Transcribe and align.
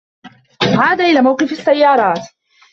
عاد 0.77 1.01
إلى 1.01 1.21
موقف 1.21 1.51
السّيّارات. 1.51 2.27